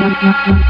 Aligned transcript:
Gracias. 0.00 0.69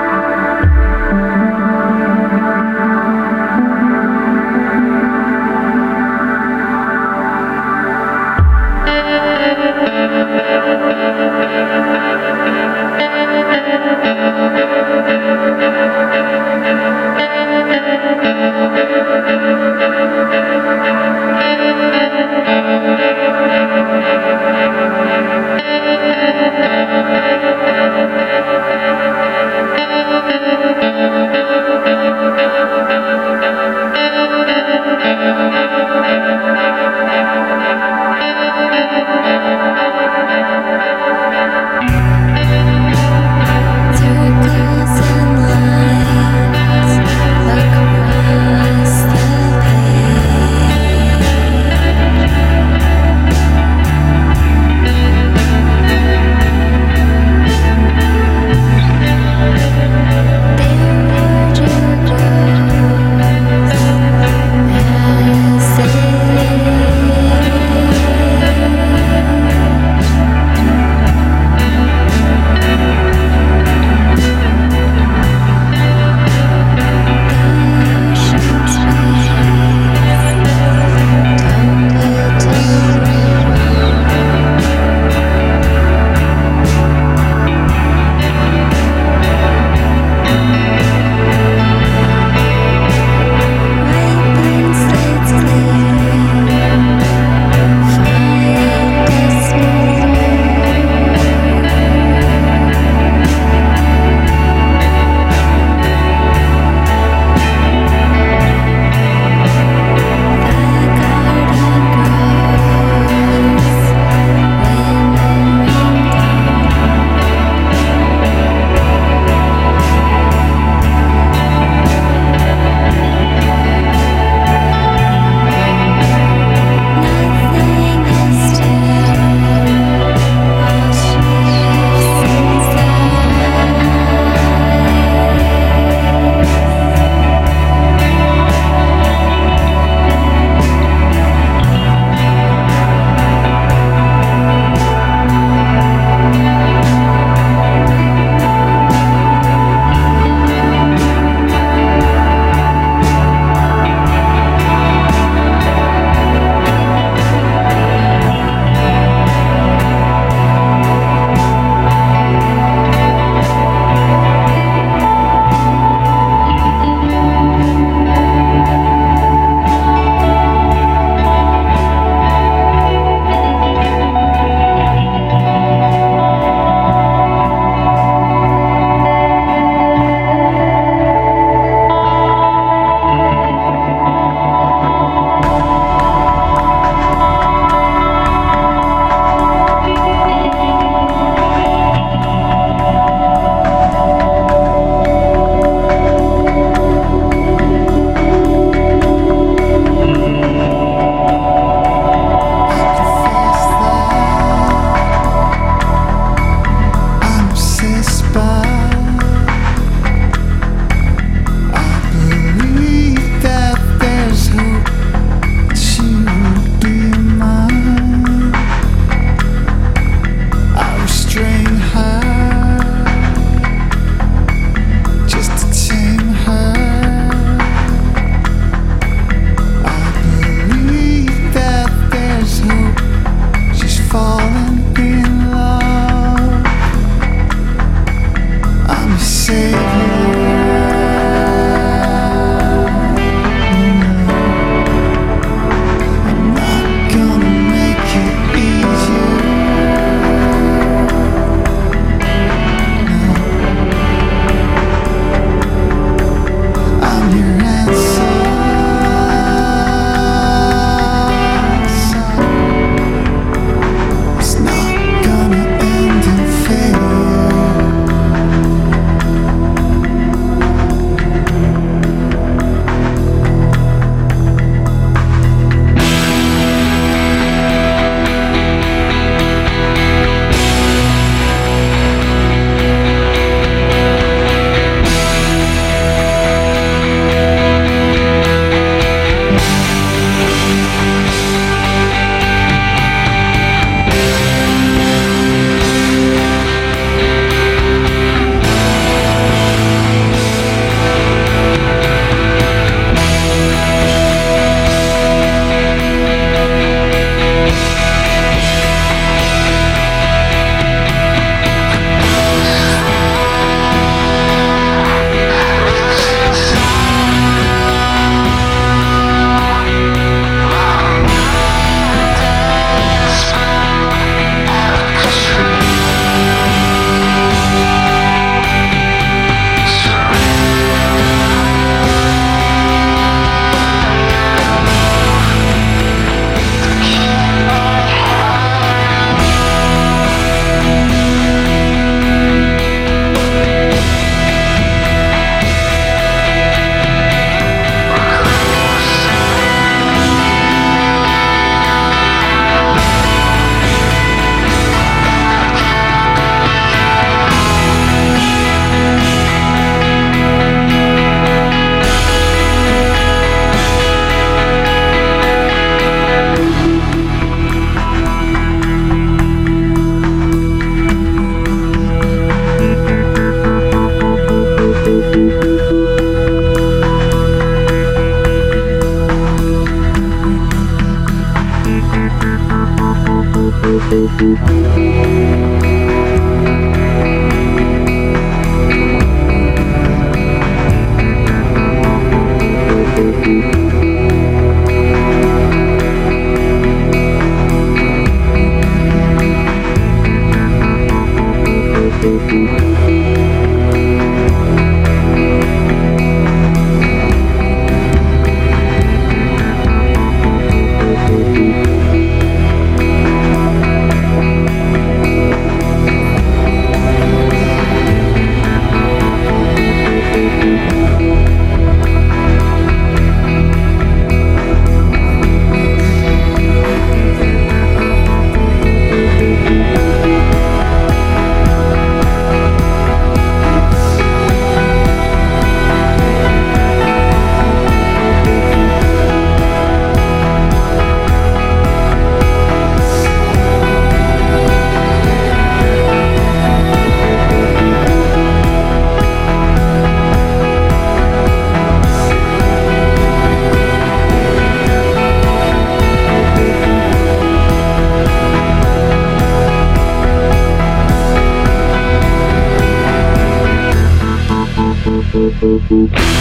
Thank 465.61 466.40